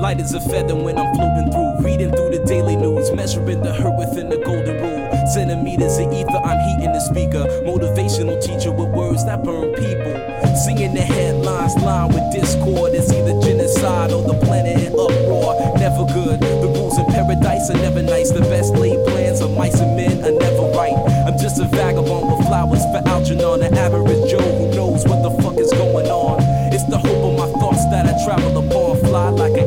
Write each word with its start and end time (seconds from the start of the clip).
Light 0.00 0.18
as 0.18 0.32
a 0.32 0.40
feather 0.40 0.74
when 0.74 0.96
I'm 0.96 1.14
floating 1.14 1.52
through. 1.52 1.84
Reading 1.84 2.10
through 2.10 2.30
the 2.30 2.42
daily 2.46 2.74
news. 2.74 3.12
Measuring 3.12 3.60
the 3.60 3.74
hurt 3.74 3.98
within 3.98 4.30
the 4.30 4.38
golden 4.38 4.80
rule. 4.80 5.26
Centimeters 5.28 5.98
of 5.98 6.10
ether, 6.10 6.40
I'm 6.40 6.56
heating 6.72 6.92
the 6.96 7.00
speaker. 7.00 7.44
Motivational 7.68 8.40
teacher 8.40 8.72
with 8.72 8.88
words 8.96 9.26
that 9.26 9.44
burn 9.44 9.76
people. 9.76 10.16
Singing 10.56 10.94
the 10.94 11.04
headlines, 11.04 11.76
line 11.84 12.08
with 12.16 12.24
discord. 12.32 12.96
It's 12.96 13.12
either 13.12 13.36
genocide 13.44 14.10
or 14.12 14.24
the 14.24 14.40
planet 14.40 14.80
in 14.80 14.96
uproar. 14.96 15.52
Never 15.76 16.08
good. 16.08 16.40
The 16.40 16.72
rules 16.72 16.96
in 16.96 17.04
paradise 17.12 17.68
are 17.68 17.76
never 17.84 18.00
nice. 18.00 18.30
The 18.30 18.40
best 18.40 18.72
laid 18.80 19.04
plans 19.04 19.42
of 19.42 19.52
mice 19.52 19.78
and 19.80 20.00
men 20.00 20.24
are 20.24 20.32
never 20.32 20.64
right. 20.72 20.96
I'm 21.28 21.36
just 21.36 21.60
a 21.60 21.68
vagabond 21.68 22.24
with 22.24 22.48
flowers 22.48 22.80
for 22.88 23.04
Algernon. 23.04 23.60
An 23.68 23.76
average 23.76 24.30
Joe 24.32 24.40
who 24.40 24.72
knows 24.72 25.04
what 25.04 25.20
the 25.20 25.30
fuck 25.44 25.60
is 25.60 25.70
going 25.76 26.08
on. 26.08 26.40
It's 26.72 26.88
the 26.88 26.96
hope 26.96 27.20
of 27.20 27.36
my 27.36 27.60
thoughts 27.60 27.84
that 27.92 28.08
I 28.08 28.16
travel 28.24 28.56
upon. 28.56 28.96
Fly 29.04 29.28
like 29.30 29.59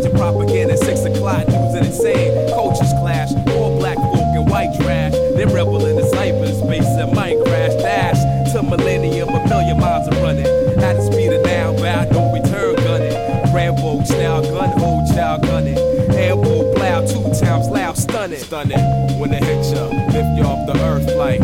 Watching 0.00 0.16
propaganda, 0.16 0.76
six 0.78 1.04
o'clock 1.04 1.46
news 1.46 1.74
and 1.74 1.84
insane. 1.84 2.32
Cultures 2.54 2.90
clash, 3.00 3.32
all 3.48 3.78
black 3.78 3.96
folk 3.96 4.32
and 4.32 4.48
white 4.48 4.74
trash. 4.80 5.12
They 5.12 5.44
rebel 5.44 5.84
in 5.84 5.96
the 5.96 6.08
cyberspace 6.16 6.88
and 6.98 7.14
might 7.14 7.36
crash, 7.44 7.74
dash 7.74 8.16
to 8.54 8.62
millennium, 8.62 9.28
a 9.28 9.46
million 9.46 9.78
miles 9.78 10.08
are 10.08 10.22
running. 10.22 10.46
At 10.80 10.96
the 10.96 11.02
speed 11.02 11.34
of 11.34 11.44
now, 11.44 11.76
bound 11.76 12.12
no 12.12 12.32
return 12.32 12.76
gunning. 12.76 13.12
Rambo 13.52 14.02
style 14.04 14.40
gun, 14.40 14.70
hold 14.78 15.06
child 15.08 15.42
gunning. 15.42 15.76
Ambo 16.16 16.72
plow 16.76 17.04
two 17.04 17.22
times 17.38 17.68
loud, 17.68 17.98
stunning. 17.98 18.38
Stunning. 18.38 18.78
When 19.20 19.28
they 19.28 19.36
hit 19.36 19.76
ya, 19.76 19.84
lift 19.84 20.32
you 20.38 20.44
off 20.44 20.66
the 20.66 20.80
earth 20.82 21.14
like, 21.16 21.40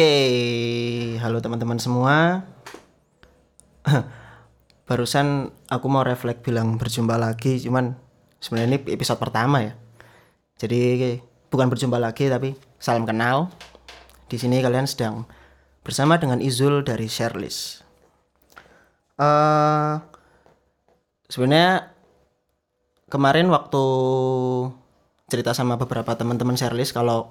Oke, 0.00 1.20
halo 1.20 1.44
teman-teman 1.44 1.76
semua. 1.76 2.48
Barusan 4.88 5.52
aku 5.68 5.92
mau 5.92 6.00
refleks 6.00 6.40
bilang 6.40 6.80
berjumpa 6.80 7.20
lagi, 7.20 7.60
cuman 7.60 8.00
sebenarnya 8.40 8.80
ini 8.80 8.96
episode 8.96 9.20
pertama 9.20 9.60
ya. 9.60 9.76
Jadi 10.56 11.20
bukan 11.52 11.68
berjumpa 11.68 12.00
lagi 12.00 12.32
tapi 12.32 12.56
salam 12.80 13.04
kenal. 13.04 13.52
Di 14.24 14.40
sini 14.40 14.64
kalian 14.64 14.88
sedang 14.88 15.28
bersama 15.84 16.16
dengan 16.16 16.40
Izul 16.40 16.80
dari 16.80 17.04
Sharelist. 17.04 17.84
Eh 19.20 19.94
sebenarnya 21.28 21.92
kemarin 23.12 23.52
waktu 23.52 23.84
cerita 25.28 25.52
sama 25.52 25.76
beberapa 25.76 26.16
teman-teman 26.16 26.56
Sharelist 26.56 26.96
kalau 26.96 27.28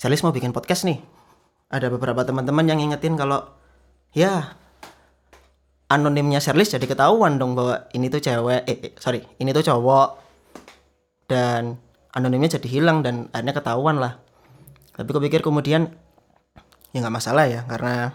Sharelist 0.00 0.24
mau 0.24 0.32
bikin 0.32 0.56
podcast 0.56 0.88
nih 0.88 1.25
ada 1.66 1.86
beberapa 1.90 2.22
teman-teman 2.22 2.64
yang 2.66 2.78
ngingetin 2.78 3.18
kalau 3.18 3.42
ya 4.14 4.54
anonimnya 5.90 6.42
Sherlis 6.42 6.74
jadi 6.74 6.86
ketahuan 6.86 7.38
dong 7.38 7.54
bahwa 7.54 7.86
ini 7.94 8.10
tuh 8.10 8.22
cewek 8.22 8.66
eh, 8.66 8.78
eh, 8.90 8.92
sorry 8.98 9.22
ini 9.38 9.50
tuh 9.54 9.66
cowok. 9.66 10.26
Dan 11.26 11.74
anonimnya 12.14 12.54
jadi 12.54 12.68
hilang 12.70 13.02
dan 13.02 13.26
akhirnya 13.34 13.54
ketahuan 13.58 13.98
lah. 13.98 14.22
Tapi 14.94 15.10
aku 15.10 15.20
pikir 15.26 15.42
kemudian 15.42 15.90
ya 16.94 16.98
nggak 17.02 17.12
masalah 17.12 17.44
ya 17.50 17.66
karena 17.66 18.14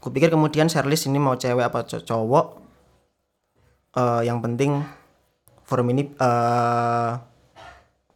aku 0.00 0.10
pikir 0.10 0.32
kemudian 0.32 0.66
Sherlis 0.66 1.06
ini 1.06 1.20
mau 1.20 1.38
cewek 1.38 1.62
apa 1.62 1.86
co- 1.86 2.02
cowok 2.02 2.46
eh, 4.00 4.22
yang 4.26 4.40
penting 4.40 4.80
forum 5.62 5.92
ini 5.92 6.08
eh, 6.08 7.10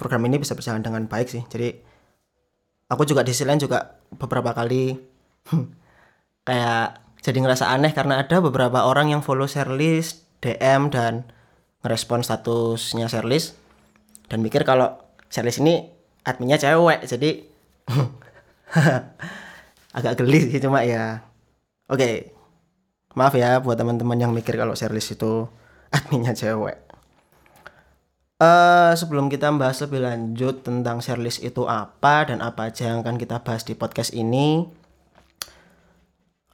program 0.00 0.22
ini 0.28 0.36
bisa 0.40 0.56
berjalan 0.56 0.80
dengan 0.80 1.04
baik 1.06 1.28
sih. 1.28 1.44
Jadi 1.46 1.85
aku 2.86 3.02
juga 3.06 3.26
di 3.26 3.34
sisi 3.34 3.46
lain 3.46 3.58
juga 3.58 3.98
beberapa 4.14 4.54
kali 4.54 4.94
kayak 6.48 7.02
jadi 7.22 7.38
ngerasa 7.42 7.74
aneh 7.74 7.90
karena 7.90 8.22
ada 8.22 8.38
beberapa 8.38 8.86
orang 8.86 9.10
yang 9.10 9.22
follow 9.22 9.50
Sherlis 9.50 10.22
DM 10.38 10.94
dan 10.94 11.26
ngerespon 11.82 12.22
statusnya 12.22 13.10
Sherlis 13.10 13.58
dan 14.30 14.42
mikir 14.42 14.62
kalau 14.62 14.94
Sherlis 15.26 15.58
ini 15.58 15.90
adminnya 16.22 16.58
cewek 16.58 17.02
jadi 17.06 17.42
agak 19.96 20.18
geli 20.20 20.50
sih 20.50 20.60
cuma 20.62 20.82
ya. 20.82 21.22
Oke 21.86 22.34
maaf 23.16 23.32
ya 23.32 23.64
buat 23.64 23.80
teman-teman 23.80 24.20
yang 24.20 24.32
mikir 24.36 24.60
kalau 24.60 24.76
Sherlis 24.76 25.08
itu 25.10 25.48
adminnya 25.90 26.36
cewek 26.36 26.85
Eh, 28.36 28.92
sebelum 28.92 29.32
kita 29.32 29.48
bahas 29.56 29.80
lebih 29.80 30.04
lanjut 30.04 30.60
tentang 30.60 31.00
Sherlis 31.00 31.40
itu 31.40 31.64
apa 31.64 32.28
dan 32.28 32.44
apa 32.44 32.68
aja 32.68 32.92
yang 32.92 33.00
akan 33.00 33.16
kita 33.16 33.40
bahas 33.40 33.64
di 33.64 33.72
podcast 33.72 34.12
ini, 34.12 34.68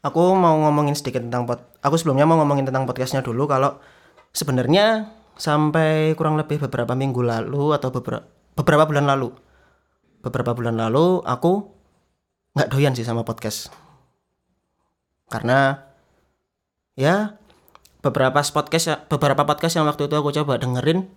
aku 0.07 0.23
mau 0.39 0.63
ngomongin 0.63 0.95
sedikit 0.95 1.27
tentang 1.27 1.43
pod. 1.43 1.59
Aku 1.83 1.99
sebelumnya 1.99 2.23
mau 2.23 2.39
ngomongin 2.39 2.71
tentang 2.71 2.87
podcastnya 2.87 3.27
dulu. 3.27 3.51
Kalau 3.51 3.83
sebenarnya 4.31 5.11
sampai 5.35 6.15
kurang 6.15 6.39
lebih 6.39 6.63
beberapa 6.63 6.95
minggu 6.95 7.19
lalu 7.19 7.75
atau 7.75 7.91
beberapa 7.91 8.31
beberapa 8.55 8.85
bulan 8.87 9.11
lalu, 9.11 9.35
beberapa 10.23 10.55
bulan 10.55 10.79
lalu 10.79 11.19
aku 11.27 11.67
nggak 12.55 12.69
doyan 12.71 12.93
sih 12.95 13.03
sama 13.03 13.25
podcast 13.25 13.73
karena 15.33 15.81
ya 17.01 17.41
beberapa 18.05 18.45
podcast 18.45 18.85
ya- 18.85 19.01
beberapa 19.09 19.49
podcast 19.49 19.81
yang 19.81 19.89
waktu 19.89 20.05
itu 20.05 20.15
aku 20.21 20.31
coba 20.37 20.61
dengerin 20.61 21.09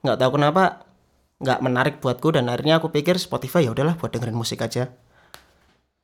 nggak 0.00 0.18
tahu 0.20 0.30
kenapa 0.40 0.84
nggak 1.40 1.60
menarik 1.64 1.94
buatku 2.04 2.36
dan 2.36 2.52
akhirnya 2.52 2.80
aku 2.80 2.92
pikir 2.92 3.16
Spotify 3.16 3.64
ya 3.64 3.72
udahlah 3.72 3.96
buat 3.96 4.12
dengerin 4.12 4.36
musik 4.36 4.60
aja. 4.60 4.92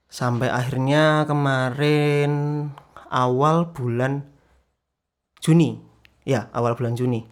Sampai 0.08 0.48
akhirnya 0.48 1.28
kemarin 1.28 2.32
awal 3.12 3.72
bulan 3.76 4.24
Juni. 5.44 5.76
Ya 6.24 6.48
awal 6.56 6.74
bulan 6.74 6.96
Juni. 6.96 7.28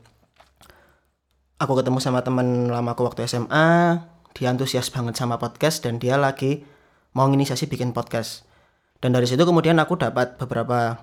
Aku 1.57 1.73
ketemu 1.79 1.99
sama 2.03 2.21
teman 2.21 2.69
lamaku 2.69 3.09
waktu 3.09 3.25
SMA 3.25 4.05
dia 4.35 4.51
antusias 4.51 4.91
banget 4.91 5.15
sama 5.15 5.39
podcast 5.39 5.87
dan 5.87 6.03
dia 6.03 6.19
lagi 6.19 6.67
mau 7.15 7.31
inisiasi 7.31 7.71
bikin 7.71 7.95
podcast. 7.95 8.45
Dan 8.99 9.15
dari 9.15 9.25
situ 9.31 9.47
kemudian 9.47 9.79
aku 9.79 9.95
dapat 9.97 10.37
beberapa 10.37 10.99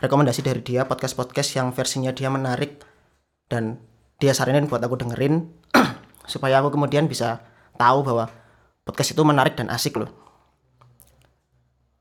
rekomendasi 0.00 0.40
dari 0.40 0.64
dia 0.64 0.88
podcast-podcast 0.88 1.60
yang 1.60 1.68
versinya 1.76 2.10
dia 2.10 2.32
menarik 2.32 2.80
dan 3.52 3.76
dia 4.20 4.36
saranin 4.36 4.68
buat 4.68 4.84
aku 4.84 5.00
dengerin 5.00 5.48
supaya 6.32 6.60
aku 6.60 6.76
kemudian 6.76 7.08
bisa 7.08 7.40
tahu 7.80 8.04
bahwa 8.04 8.28
podcast 8.84 9.16
itu 9.16 9.22
menarik 9.24 9.56
dan 9.56 9.72
asik 9.72 9.96
loh. 9.96 10.12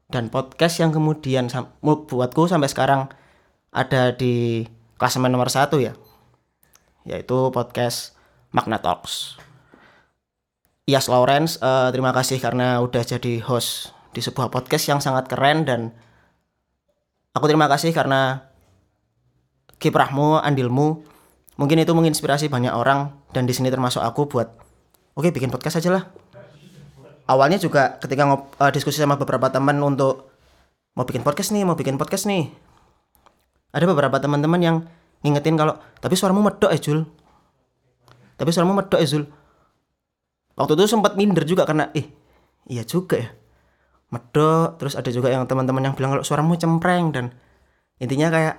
Dan 0.09 0.27
podcast 0.27 0.81
yang 0.83 0.91
kemudian 0.91 1.47
sam- 1.47 1.71
buatku 1.81 2.49
sampai 2.49 2.67
sekarang 2.67 3.07
ada 3.71 4.11
di 4.11 4.65
klasemen 4.99 5.31
nomor 5.31 5.47
satu 5.47 5.79
ya 5.79 5.95
yaitu 7.07 7.49
podcast 7.55 8.17
Magna 8.51 8.81
Talks. 8.81 9.39
Yas 10.89 11.05
Lawrence 11.05 11.61
eh, 11.61 11.89
terima 11.93 12.11
kasih 12.11 12.41
karena 12.41 12.81
udah 12.81 13.05
jadi 13.05 13.39
host 13.45 13.93
di 14.11 14.25
sebuah 14.25 14.49
podcast 14.49 14.89
yang 14.89 14.99
sangat 14.99 15.29
keren 15.29 15.63
dan 15.63 15.93
aku 17.37 17.45
terima 17.45 17.69
kasih 17.69 17.93
karena 17.93 18.49
kiprahmu 19.77 20.41
andilmu 20.41 21.05
mungkin 21.59 21.83
itu 21.83 21.91
menginspirasi 21.91 22.47
banyak 22.47 22.71
orang 22.71 23.11
dan 23.35 23.43
di 23.43 23.51
sini 23.51 23.67
termasuk 23.67 23.99
aku 23.99 24.31
buat 24.31 24.47
oke 25.19 25.29
bikin 25.35 25.51
podcast 25.51 25.83
aja 25.83 25.91
lah 25.91 26.03
awalnya 27.29 27.61
juga 27.61 28.01
ketika 28.01 28.25
ngop- 28.25 28.57
eh, 28.57 28.71
diskusi 28.73 28.97
sama 28.97 29.19
beberapa 29.21 29.53
teman 29.53 29.77
untuk 29.85 30.33
mau 30.97 31.05
bikin 31.05 31.21
podcast 31.21 31.53
nih, 31.53 31.63
mau 31.63 31.77
bikin 31.77 31.95
podcast 32.01 32.25
nih. 32.25 32.49
Ada 33.69 33.85
beberapa 33.85 34.17
teman-teman 34.17 34.59
yang 34.59 34.77
ngingetin 35.21 35.53
kalau 35.55 35.77
tapi 36.01 36.17
suaramu 36.17 36.41
medok 36.41 36.73
ya 36.73 36.81
Jul. 36.81 37.05
Tapi 38.35 38.49
suaramu 38.49 38.73
medok 38.73 38.97
ya 38.97 39.05
Jul. 39.05 39.29
Waktu 40.57 40.73
itu 40.75 40.89
sempat 40.89 41.15
minder 41.15 41.45
juga 41.45 41.63
karena 41.69 41.93
ih 41.93 42.09
iya 42.65 42.81
juga 42.81 43.21
ya. 43.21 43.29
Medok, 44.09 44.81
terus 44.81 44.97
ada 44.97 45.13
juga 45.13 45.29
yang 45.29 45.45
teman-teman 45.45 45.85
yang 45.85 45.93
bilang 45.93 46.17
kalau 46.17 46.25
suaramu 46.25 46.57
cempreng 46.57 47.13
dan 47.13 47.29
intinya 48.01 48.33
kayak 48.33 48.55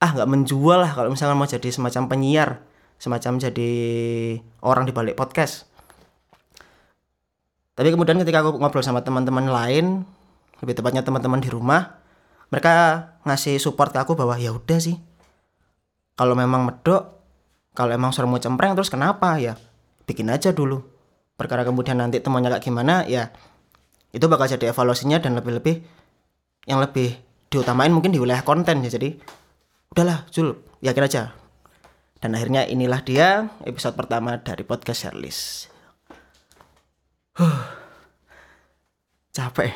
ah 0.00 0.10
nggak 0.16 0.28
menjual 0.28 0.80
lah 0.80 0.92
kalau 0.96 1.12
misalnya 1.12 1.36
mau 1.36 1.44
jadi 1.44 1.68
semacam 1.68 2.08
penyiar, 2.08 2.64
semacam 2.96 3.36
jadi 3.36 3.72
orang 4.64 4.88
di 4.88 4.92
balik 4.96 5.14
podcast. 5.14 5.68
Tapi 7.76 7.88
kemudian 7.92 8.20
ketika 8.20 8.44
aku 8.44 8.60
ngobrol 8.60 8.84
sama 8.84 9.04
teman-teman 9.04 9.48
lain, 9.48 10.04
lebih 10.64 10.74
tepatnya 10.76 11.04
teman-teman 11.04 11.40
di 11.40 11.48
rumah, 11.48 12.00
mereka 12.48 12.72
ngasih 13.24 13.60
support 13.60 13.92
ke 13.92 14.00
aku 14.00 14.16
bahwa 14.16 14.36
ya 14.36 14.52
udah 14.52 14.80
sih. 14.80 14.96
Kalau 16.16 16.36
memang 16.36 16.64
medok, 16.68 17.20
kalau 17.72 17.92
emang 17.96 18.12
suaramu 18.12 18.36
cempreng 18.36 18.76
terus 18.76 18.92
kenapa 18.92 19.40
ya? 19.40 19.56
Bikin 20.04 20.28
aja 20.28 20.52
dulu. 20.52 20.84
Perkara 21.40 21.64
kemudian 21.64 21.96
nanti 21.96 22.20
temannya 22.20 22.52
kayak 22.52 22.64
gimana 22.64 23.08
ya 23.08 23.32
itu 24.10 24.26
bakal 24.26 24.50
jadi 24.50 24.74
evaluasinya 24.74 25.22
dan 25.22 25.38
lebih-lebih 25.38 25.86
yang 26.66 26.82
lebih 26.82 27.14
diutamain 27.50 27.90
mungkin 27.90 28.10
di 28.10 28.18
wilayah 28.18 28.42
konten 28.42 28.82
ya 28.82 28.90
jadi 28.90 29.18
udahlah 29.90 30.22
Jul 30.30 30.54
yakin 30.86 31.02
aja 31.02 31.34
dan 32.22 32.38
akhirnya 32.38 32.62
inilah 32.70 33.02
dia 33.02 33.50
episode 33.66 33.98
pertama 33.98 34.38
dari 34.38 34.62
podcast 34.62 35.02
Sherlis 35.02 35.66
capek. 39.34 39.72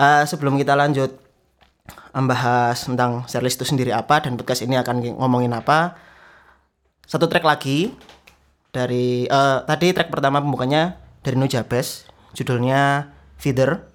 Eh, 0.00 0.22
sebelum 0.26 0.56
kita 0.56 0.74
lanjut 0.74 1.12
membahas 2.10 2.82
tentang 2.82 3.26
series 3.30 3.54
itu 3.58 3.66
sendiri 3.66 3.94
apa 3.94 4.22
dan 4.22 4.34
podcast 4.34 4.66
ini 4.66 4.74
akan 4.78 5.18
ngomongin 5.18 5.54
apa, 5.54 5.94
satu 7.06 7.30
track 7.30 7.46
lagi 7.46 7.94
dari 8.74 9.26
eh, 9.26 9.58
tadi 9.66 9.94
track 9.94 10.08
pertama 10.10 10.42
pembukanya 10.42 10.96
dari 11.20 11.36
Nujabes, 11.36 12.08
judulnya 12.32 13.12
Feeder, 13.36 13.86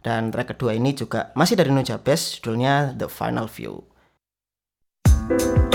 dan 0.00 0.32
track 0.32 0.56
kedua 0.56 0.72
ini 0.74 0.96
juga 0.96 1.34
masih 1.36 1.54
dari 1.54 1.70
Nujabes, 1.70 2.40
judulnya 2.40 2.96
The 2.96 3.10
Final 3.10 3.46
View. 3.46 3.93
Bye. 5.28 5.73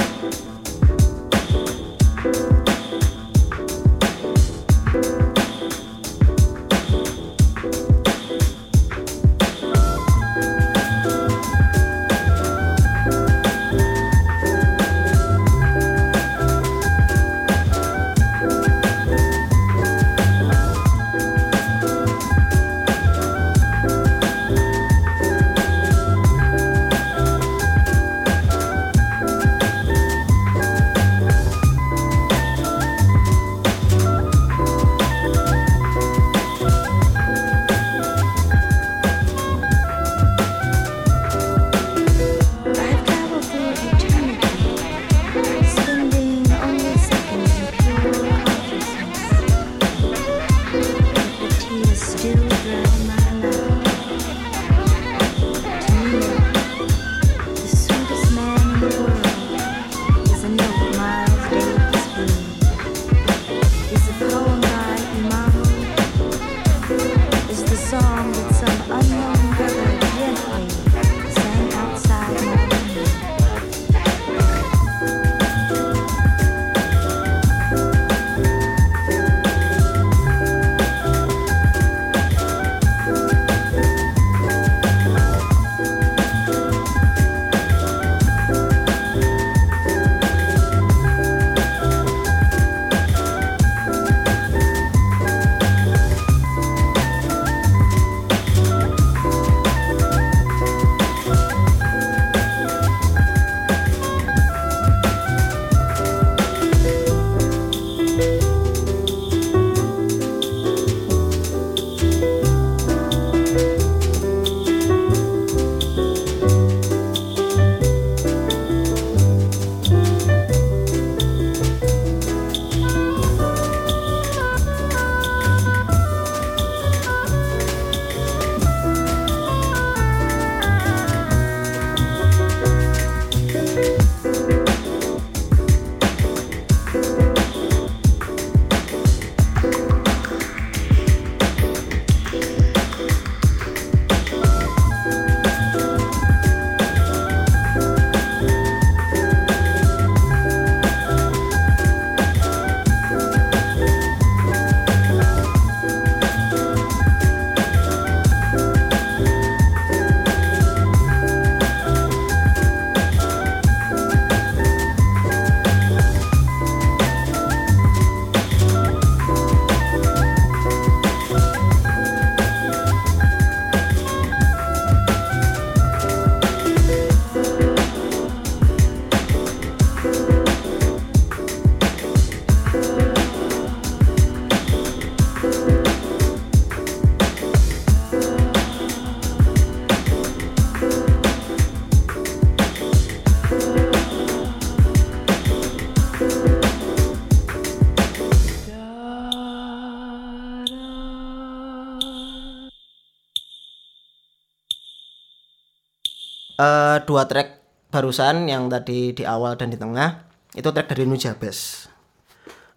Eh, 206.59 206.97
dua 207.07 207.23
track 207.25 207.63
barusan 207.89 208.51
yang 208.51 208.67
tadi 208.67 209.15
di 209.15 209.23
awal 209.25 209.55
dan 209.55 209.71
di 209.71 209.79
tengah 209.79 210.27
itu 210.53 210.67
track 210.67 210.91
dari 210.91 211.07
Nujabes. 211.07 211.87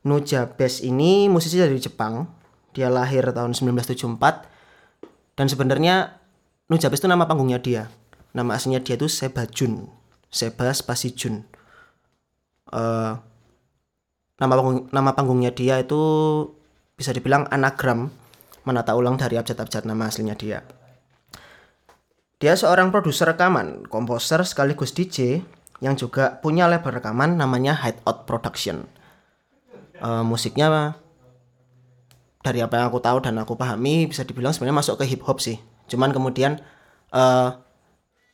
Nujabes 0.07 0.83
ini 0.87 1.27
musisi 1.27 1.59
dari 1.59 1.77
Jepang. 1.83 2.31
Dia 2.73 2.89
lahir 2.89 3.29
tahun 3.35 3.53
1974 3.53 5.37
dan 5.37 5.47
sebenarnya 5.51 6.17
Nujabes 6.73 7.03
itu 7.03 7.09
nama 7.11 7.29
panggungnya 7.29 7.61
dia. 7.61 7.93
Nama 8.33 8.57
aslinya 8.57 8.81
dia 8.81 8.97
itu 8.97 9.13
Seba 9.13 9.45
Jun. 9.45 9.93
Seba 10.33 10.73
spasi 10.73 11.13
Jun. 11.13 11.45
Eh, 12.73 13.13
nama 14.41 14.53
panggung, 14.57 14.89
nama 14.89 15.11
panggungnya 15.13 15.53
dia 15.53 15.77
itu 15.85 16.01
bisa 16.97 17.13
dibilang 17.13 17.45
anagram 17.53 18.09
menata 18.65 18.97
ulang 18.97 19.21
dari 19.21 19.37
abjad-abjad 19.37 19.85
nama 19.85 20.09
aslinya 20.09 20.33
dia. 20.33 20.65
Dia 22.43 22.59
seorang 22.59 22.91
produser 22.91 23.31
rekaman, 23.31 23.87
komposer 23.87 24.43
sekaligus 24.43 24.91
DJ 24.91 25.47
yang 25.79 25.95
juga 25.95 26.43
punya 26.43 26.67
label 26.67 26.99
rekaman 26.99 27.39
namanya 27.39 27.79
Hideout 27.79 28.27
Production. 28.27 28.83
Eh, 30.03 30.25
musiknya 30.27 30.99
dari 32.43 32.59
apa 32.59 32.83
yang 32.83 32.91
aku 32.91 32.99
tahu 32.99 33.23
dan 33.23 33.39
aku 33.39 33.55
pahami 33.55 34.11
bisa 34.11 34.27
dibilang 34.27 34.51
sebenarnya 34.51 34.83
masuk 34.83 34.99
ke 34.99 35.07
hip 35.07 35.23
hop 35.23 35.39
sih. 35.39 35.63
Cuman 35.87 36.11
kemudian 36.11 36.59
eh 37.15 37.51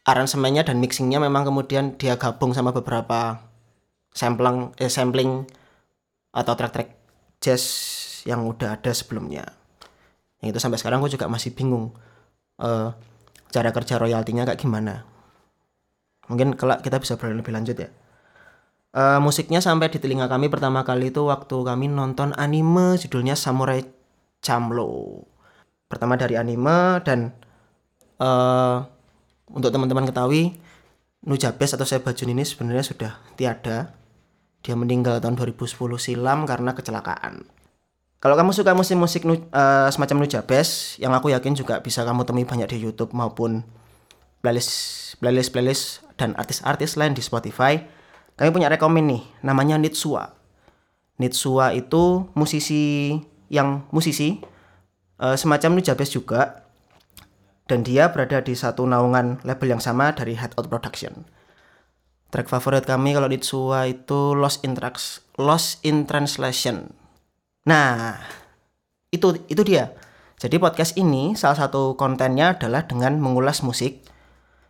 aransemennya 0.09 0.65
dan 0.65 0.81
mixingnya 0.81 1.21
memang 1.21 1.45
kemudian 1.45 2.00
dia 2.00 2.17
gabung 2.17 2.57
sama 2.57 2.73
beberapa 2.73 3.45
sampling 4.17 4.73
eh, 4.81 4.88
sampling 4.88 5.45
atau 6.33 6.57
track-track 6.57 6.97
jazz 7.45 7.65
yang 8.25 8.49
udah 8.49 8.81
ada 8.81 8.88
sebelumnya. 8.97 9.45
Yang 10.41 10.57
itu 10.57 10.59
sampai 10.65 10.81
sekarang 10.81 11.05
aku 11.05 11.12
juga 11.12 11.29
masih 11.29 11.53
bingung 11.53 11.93
eh 12.57 12.88
cara 13.49 13.71
kerja 13.73 13.97
royaltinya 13.97 14.49
kayak 14.49 14.61
gimana. 14.61 15.05
Mungkin 16.28 16.55
kelak 16.55 16.85
kita 16.85 17.00
bisa 17.00 17.17
berani 17.17 17.40
lebih 17.40 17.57
lanjut 17.57 17.76
ya. 17.76 17.88
Eh, 18.88 19.21
musiknya 19.21 19.61
sampai 19.61 19.93
di 19.93 20.00
telinga 20.00 20.26
kami 20.33 20.49
pertama 20.49 20.81
kali 20.85 21.12
itu 21.12 21.28
waktu 21.28 21.57
kami 21.61 21.93
nonton 21.93 22.33
anime 22.37 22.97
judulnya 22.97 23.37
Samurai 23.37 23.85
Champloo. 24.40 25.25
Pertama 25.88 26.17
dari 26.17 26.37
anime 26.37 27.00
dan 27.05 27.33
eh 28.21 28.76
untuk 29.49 29.73
teman-teman 29.73 30.05
ketahui 30.05 30.61
Nujabes 31.25 31.75
atau 31.75 31.83
Sebajun 31.83 32.31
ini 32.31 32.47
sebenarnya 32.47 32.85
sudah 32.87 33.12
tiada. 33.35 33.99
Dia 34.62 34.75
meninggal 34.78 35.19
tahun 35.19 35.35
2010 35.35 35.99
silam 35.99 36.47
karena 36.47 36.75
kecelakaan. 36.75 37.58
Kalau 38.19 38.35
kamu 38.35 38.51
suka 38.51 38.75
musik-musik 38.75 39.23
eh, 39.31 39.89
semacam 39.95 40.27
Nujabes, 40.27 40.99
yang 40.99 41.15
aku 41.15 41.31
yakin 41.31 41.55
juga 41.55 41.79
bisa 41.79 42.03
kamu 42.03 42.27
temui 42.27 42.43
banyak 42.43 42.67
di 42.67 42.79
YouTube 42.83 43.15
maupun 43.15 43.63
playlist 44.43 45.15
playlist 45.23 45.51
playlist 45.55 45.85
dan 46.19 46.35
artis-artis 46.35 46.99
lain 46.99 47.15
di 47.15 47.23
Spotify. 47.23 47.79
Kami 48.35 48.51
punya 48.51 48.67
rekomen 48.67 49.07
nih, 49.07 49.23
namanya 49.47 49.79
Nitsua. 49.79 50.35
Nitsua 51.19 51.75
itu 51.79 52.27
musisi 52.35 53.15
yang 53.51 53.87
musisi 53.95 54.43
eh, 55.23 55.37
semacam 55.39 55.79
Nujabes 55.79 56.11
juga 56.11 56.67
dan 57.71 57.87
dia 57.87 58.11
berada 58.11 58.43
di 58.43 58.59
satu 58.59 58.83
naungan 58.83 59.47
label 59.47 59.79
yang 59.79 59.83
sama 59.83 60.11
dari 60.11 60.35
Headout 60.35 60.67
Production. 60.67 61.23
Track 62.35 62.51
favorit 62.51 62.83
kami 62.83 63.15
kalau 63.15 63.31
Nitsua 63.31 63.87
itu 63.87 64.35
Lost 64.35 64.67
in 64.67 64.75
Trans- 64.75 65.23
Lost 65.39 65.79
in 65.87 66.03
Translation. 66.03 66.93
Nah, 67.67 68.21
itu 69.11 69.41
itu 69.49 69.62
dia. 69.65 69.97
Jadi 70.38 70.62
podcast 70.62 70.95
ini 70.95 71.35
salah 71.35 71.59
satu 71.59 71.99
kontennya 71.99 72.55
adalah 72.55 72.87
dengan 72.87 73.19
mengulas 73.19 73.67
musik. 73.67 74.07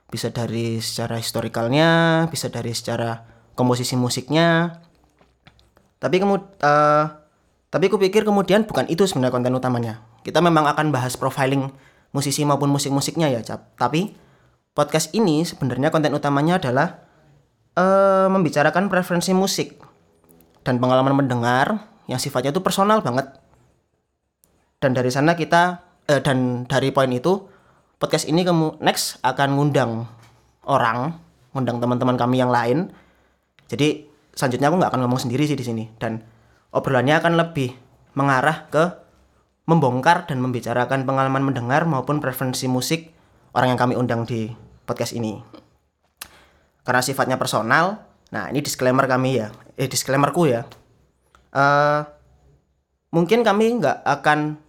Bisa 0.09 0.33
dari 0.33 0.81
secara 0.81 1.21
historikalnya, 1.21 2.25
bisa 2.33 2.49
dari 2.49 2.73
secara 2.73 3.29
komposisi 3.53 3.93
musiknya. 3.99 4.81
Tapi 6.01 6.17
kemudian 6.23 6.57
tapi 7.69 7.93
aku 7.93 8.01
pikir 8.01 8.25
kemudian 8.25 8.65
bukan 8.65 8.89
itu 8.89 9.05
sebenarnya 9.05 9.35
konten 9.37 9.53
utamanya. 9.53 10.01
Kita 10.25 10.41
memang 10.41 10.65
akan 10.73 10.89
bahas 10.89 11.21
profiling 11.21 11.69
musisi 12.17 12.41
maupun 12.49 12.73
musik-musiknya 12.73 13.29
ya, 13.29 13.45
Cap. 13.45 13.77
Tapi 13.77 14.17
podcast 14.73 15.13
ini 15.13 15.45
sebenarnya 15.45 15.93
konten 15.93 16.17
utamanya 16.17 16.57
adalah 16.57 17.05
eh 17.77 18.27
membicarakan 18.33 18.89
preferensi 18.89 19.37
musik 19.37 19.77
dan 20.65 20.81
pengalaman 20.81 21.13
mendengar 21.13 21.98
yang 22.09 22.19
sifatnya 22.19 22.51
itu 22.51 22.65
personal 22.65 23.05
banget. 23.05 23.29
Dan 24.81 24.97
dari 24.97 25.13
sana 25.13 25.37
kita 25.37 25.85
eh, 26.09 26.25
dan 26.25 26.65
dari 26.65 26.89
poin 26.91 27.13
itu 27.13 27.47
podcast 28.01 28.27
ini 28.27 28.43
kamu 28.43 28.81
next 28.81 29.21
akan 29.21 29.55
ngundang 29.55 30.09
orang, 30.65 31.15
ngundang 31.53 31.79
teman-teman 31.79 32.17
kami 32.17 32.41
yang 32.41 32.49
lain. 32.51 32.89
Jadi 33.69 34.09
selanjutnya 34.33 34.73
aku 34.73 34.77
nggak 34.81 34.91
akan 34.97 35.01
ngomong 35.05 35.21
sendiri 35.21 35.45
sih 35.45 35.59
di 35.59 35.67
sini 35.67 35.85
dan 36.01 36.25
obrolannya 36.73 37.21
akan 37.21 37.37
lebih 37.37 37.77
mengarah 38.17 38.71
ke 38.73 38.85
membongkar 39.69 40.25
dan 40.25 40.41
membicarakan 40.41 41.05
pengalaman 41.05 41.45
mendengar 41.45 41.85
maupun 41.85 42.25
preferensi 42.25 42.65
musik 42.65 43.13
orang 43.53 43.77
yang 43.77 43.81
kami 43.81 43.95
undang 44.01 44.25
di 44.25 44.49
podcast 44.89 45.13
ini. 45.13 45.45
Karena 46.89 47.05
sifatnya 47.05 47.37
personal, 47.37 48.01
nah 48.33 48.49
ini 48.49 48.65
disclaimer 48.65 49.05
kami 49.05 49.45
ya, 49.45 49.53
eh 49.77 49.85
disclaimerku 49.85 50.49
ya. 50.49 50.65
Eh 51.53 52.01
mungkin 53.09 53.41
kami 53.41 53.81
nggak 53.81 54.05
akan 54.05 54.61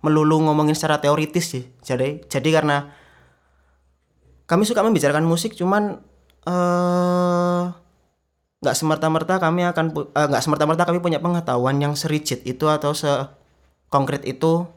melulu 0.00 0.48
ngomongin 0.48 0.72
secara 0.72 1.00
teoritis 1.00 1.52
sih. 1.52 1.64
Jadi 1.84 2.24
jadi 2.28 2.48
karena 2.60 2.88
kami 4.48 4.66
suka 4.66 4.82
membicarakan 4.82 5.28
musik, 5.28 5.54
cuman 5.54 6.00
eh 6.48 7.62
nggak 8.60 8.76
semerta-merta 8.76 9.40
kami 9.40 9.64
akan 9.64 9.86
eh, 9.96 10.26
nggak 10.28 10.42
semerta-merta 10.44 10.84
kami 10.84 11.00
punya 11.00 11.16
pengetahuan 11.20 11.80
yang 11.80 11.96
serigid 11.96 12.44
itu 12.44 12.68
atau 12.68 12.92
sekonkret 12.92 14.24
itu 14.28 14.68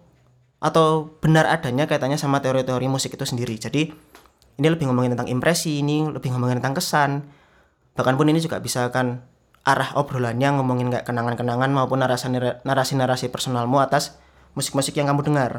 atau 0.63 1.11
benar 1.19 1.43
adanya 1.51 1.83
kaitannya 1.83 2.15
sama 2.15 2.39
teori-teori 2.39 2.87
musik 2.87 3.19
itu 3.19 3.27
sendiri. 3.27 3.59
Jadi 3.59 3.91
ini 4.53 4.67
lebih 4.69 4.87
ngomongin 4.87 5.17
tentang 5.17 5.27
impresi, 5.27 5.83
ini 5.83 6.07
lebih 6.07 6.31
ngomongin 6.31 6.63
tentang 6.63 6.79
kesan. 6.79 7.11
Bahkan 7.99 8.15
pun 8.15 8.31
ini 8.31 8.39
juga 8.39 8.63
bisa 8.63 8.87
akan 8.87 9.19
arah 9.63 9.95
obrolannya 9.95 10.59
ngomongin 10.59 10.91
kayak 10.91 11.07
kenangan-kenangan 11.07 11.71
maupun 11.71 12.03
narasi- 12.03 12.59
narasi-narasi 12.67 13.31
personalmu 13.31 13.79
atas 13.79 14.19
musik-musik 14.59 14.95
yang 14.99 15.07
kamu 15.07 15.23
dengar. 15.23 15.51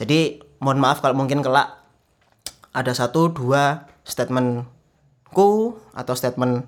Jadi 0.00 0.40
mohon 0.64 0.80
maaf 0.80 1.04
kalau 1.04 1.12
mungkin 1.12 1.44
kelak 1.44 1.84
ada 2.72 2.92
satu 2.96 3.28
dua 3.28 3.88
statementku 4.06 5.76
atau 5.92 6.14
statement 6.16 6.64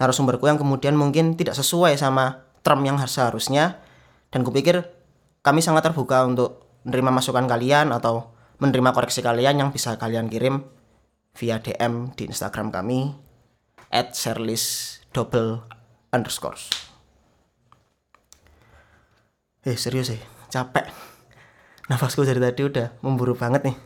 narasumberku 0.00 0.48
yang 0.48 0.56
kemudian 0.56 0.96
mungkin 0.96 1.36
tidak 1.36 1.54
sesuai 1.58 2.00
sama 2.00 2.48
term 2.64 2.80
yang 2.86 2.96
seharusnya 2.96 3.82
dan 4.32 4.46
kupikir 4.46 4.88
kami 5.44 5.60
sangat 5.60 5.90
terbuka 5.90 6.24
untuk 6.24 6.80
menerima 6.86 7.10
masukan 7.12 7.44
kalian 7.44 7.92
atau 7.92 8.32
menerima 8.62 8.94
koreksi 8.94 9.20
kalian 9.20 9.58
yang 9.58 9.68
bisa 9.74 9.98
kalian 9.98 10.30
kirim 10.30 10.62
via 11.34 11.58
DM 11.58 12.14
di 12.14 12.30
Instagram 12.30 12.70
kami 12.70 13.12
at 13.90 14.14
double 15.12 15.81
underscore 16.12 16.60
eh 19.62 19.78
serius 19.78 20.10
sih 20.10 20.20
capek. 20.52 20.90
Nafasku 21.86 22.26
dari 22.26 22.42
tadi 22.42 22.62
udah 22.66 22.98
memburu 23.00 23.38
banget 23.38 23.62
nih. 23.72 23.76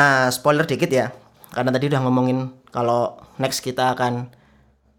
Ah 0.00 0.30
spoiler 0.30 0.64
dikit 0.64 0.88
ya. 0.90 1.10
Karena 1.50 1.70
tadi 1.70 1.90
udah 1.90 2.00
ngomongin 2.02 2.50
kalau 2.70 3.18
next 3.38 3.62
kita 3.62 3.94
akan 3.94 4.30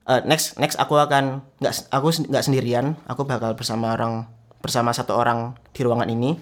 eh, 0.07 0.21
next 0.27 0.55
next 0.59 0.75
aku 0.79 0.95
akan 0.99 1.43
nggak 1.63 1.73
aku 1.91 2.07
nggak 2.27 2.45
sendirian. 2.45 2.99
Aku 3.07 3.23
bakal 3.23 3.55
bersama 3.55 3.95
orang 3.95 4.27
bersama 4.59 4.91
satu 4.91 5.15
orang 5.15 5.55
di 5.71 5.81
ruangan 5.83 6.11
ini. 6.11 6.35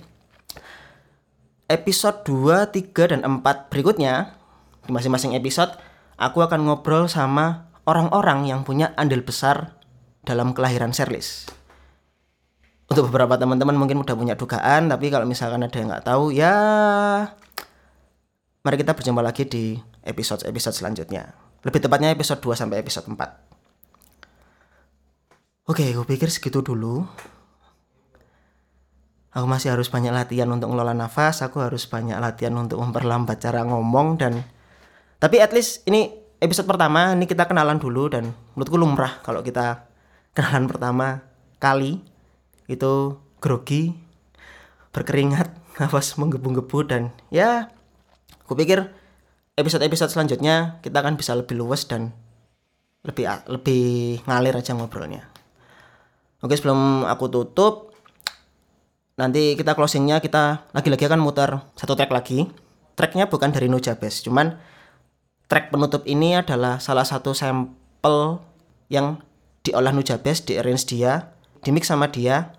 Episode 1.64 2.22
2, 2.28 2.70
3, 2.70 3.12
dan 3.18 3.22
4 3.26 3.72
berikutnya 3.72 4.36
di 4.86 4.92
masing-masing 4.94 5.34
episode 5.34 5.74
aku 6.20 6.44
akan 6.44 6.70
ngobrol 6.70 7.10
sama 7.10 7.73
orang-orang 7.84 8.48
yang 8.48 8.64
punya 8.64 8.96
andil 8.96 9.24
besar 9.24 9.76
dalam 10.24 10.56
kelahiran 10.56 10.96
Serlis 10.96 11.48
untuk 12.88 13.10
beberapa 13.10 13.40
teman-teman 13.40 13.74
mungkin 13.74 14.00
udah 14.04 14.16
punya 14.16 14.36
dugaan 14.38 14.92
tapi 14.92 15.10
kalau 15.10 15.26
misalkan 15.26 15.66
ada 15.66 15.74
yang 15.74 15.90
nggak 15.90 16.06
tahu 16.06 16.30
ya 16.30 16.56
mari 18.64 18.76
kita 18.80 18.96
berjumpa 18.96 19.22
lagi 19.26 19.44
di 19.44 19.76
episode-episode 20.04 20.76
selanjutnya. 20.78 21.36
Lebih 21.64 21.80
tepatnya 21.80 22.12
episode 22.12 22.44
2 22.44 22.60
sampai 22.60 22.80
episode 22.84 23.08
4 23.08 23.20
oke 25.68 25.84
gue 25.84 26.06
pikir 26.08 26.30
segitu 26.32 26.60
dulu. 26.64 27.04
Aku 29.34 29.50
masih 29.50 29.74
harus 29.74 29.90
banyak 29.90 30.14
latihan 30.14 30.46
untuk 30.54 30.70
ngelola 30.70 30.94
nafas 30.94 31.42
aku 31.42 31.66
harus 31.66 31.90
banyak 31.90 32.14
latihan 32.22 32.54
untuk 32.54 32.78
memperlambat 32.78 33.42
cara 33.42 33.66
ngomong 33.66 34.22
dan 34.22 34.46
tapi 35.18 35.42
at 35.42 35.50
least 35.50 35.82
ini 35.90 36.23
episode 36.44 36.68
pertama 36.68 37.16
ini 37.16 37.24
kita 37.24 37.48
kenalan 37.48 37.80
dulu 37.80 38.12
dan 38.12 38.36
menurutku 38.54 38.76
lumrah 38.76 39.24
kalau 39.24 39.40
kita 39.40 39.88
kenalan 40.36 40.68
pertama 40.68 41.24
kali 41.56 42.04
itu 42.68 43.16
grogi 43.40 43.96
berkeringat 44.92 45.56
nafas 45.80 46.20
menggebu-gebu 46.20 46.80
dan 46.84 47.16
ya 47.32 47.72
aku 48.44 48.60
pikir 48.60 48.92
episode-episode 49.56 50.12
selanjutnya 50.12 50.84
kita 50.84 51.00
akan 51.00 51.16
bisa 51.16 51.32
lebih 51.32 51.56
luwes 51.56 51.88
dan 51.88 52.12
lebih 53.08 53.24
lebih 53.48 54.20
ngalir 54.28 54.56
aja 54.56 54.76
ngobrolnya. 54.76 55.28
Oke 56.44 56.60
sebelum 56.60 57.08
aku 57.08 57.32
tutup 57.32 57.96
nanti 59.16 59.56
kita 59.56 59.76
closingnya 59.76 60.20
kita 60.20 60.68
lagi-lagi 60.76 61.08
akan 61.08 61.24
muter 61.24 61.64
satu 61.80 61.96
track 61.96 62.12
lagi. 62.12 62.48
Tracknya 62.94 63.26
bukan 63.26 63.50
dari 63.50 63.74
Nujabes, 63.74 64.22
cuman 64.22 64.54
track 65.48 65.72
penutup 65.72 66.04
ini 66.08 66.38
adalah 66.40 66.80
salah 66.80 67.08
satu 67.08 67.36
sampel 67.36 68.40
yang 68.88 69.22
diolah 69.64 69.96
Nujabes, 69.96 70.44
di 70.44 70.60
arrange 70.60 70.86
dia, 70.88 71.34
di 71.64 71.72
mix 71.72 71.88
sama 71.88 72.12
dia 72.12 72.52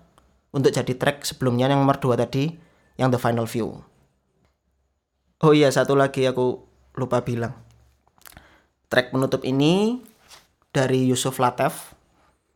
untuk 0.55 0.73
jadi 0.73 0.95
track 0.97 1.27
sebelumnya 1.27 1.69
yang 1.69 1.83
nomor 1.85 2.01
2 2.01 2.17
tadi 2.17 2.55
yang 2.97 3.13
The 3.13 3.19
Final 3.21 3.45
View. 3.45 3.83
Oh 5.43 5.53
iya, 5.53 5.69
satu 5.69 5.93
lagi 5.93 6.25
aku 6.25 6.63
lupa 6.97 7.21
bilang. 7.21 7.53
Track 8.89 9.11
penutup 9.11 9.43
ini 9.43 9.99
dari 10.71 11.05
Yusuf 11.05 11.37
Latef, 11.37 11.93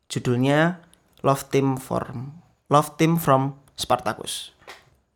judulnya 0.08 0.80
Love 1.22 1.52
Team 1.52 1.76
from 1.76 2.40
Love 2.72 2.96
Team 2.96 3.20
from 3.20 3.60
Spartacus. 3.76 4.56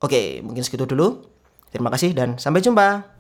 Oke, 0.04 0.44
mungkin 0.44 0.62
segitu 0.68 0.84
dulu. 0.84 1.24
Terima 1.72 1.90
kasih 1.90 2.12
dan 2.12 2.36
sampai 2.36 2.60
jumpa. 2.60 3.18